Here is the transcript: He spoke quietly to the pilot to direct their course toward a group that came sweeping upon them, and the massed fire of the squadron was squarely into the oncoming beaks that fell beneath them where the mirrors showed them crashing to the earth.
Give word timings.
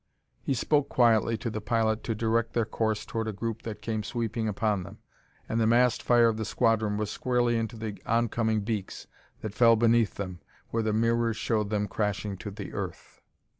He 0.41 0.55
spoke 0.55 0.89
quietly 0.89 1.37
to 1.37 1.51
the 1.51 1.61
pilot 1.61 2.03
to 2.05 2.15
direct 2.15 2.53
their 2.53 2.65
course 2.65 3.05
toward 3.05 3.27
a 3.27 3.31
group 3.31 3.61
that 3.61 3.83
came 3.83 4.01
sweeping 4.01 4.47
upon 4.47 4.81
them, 4.81 4.97
and 5.47 5.61
the 5.61 5.67
massed 5.67 6.01
fire 6.01 6.27
of 6.27 6.37
the 6.37 6.43
squadron 6.43 6.97
was 6.97 7.11
squarely 7.11 7.55
into 7.55 7.77
the 7.77 8.01
oncoming 8.07 8.61
beaks 8.61 9.05
that 9.41 9.53
fell 9.53 9.75
beneath 9.75 10.15
them 10.15 10.39
where 10.71 10.81
the 10.81 10.91
mirrors 10.91 11.37
showed 11.37 11.69
them 11.69 11.87
crashing 11.87 12.35
to 12.37 12.49
the 12.49 12.73
earth. 12.73 13.21